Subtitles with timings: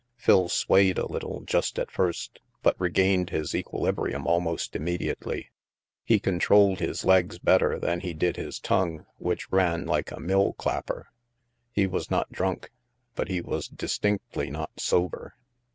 [0.15, 5.49] Phil swayed a little just at first, but regained his equilibrium almost imme diately.
[6.03, 10.53] He controlled his legs better than he did his tongue, which ran like a mill
[10.53, 11.09] clapper.
[11.71, 12.71] He was not drunk,
[13.13, 15.35] but he was distinctly not sober.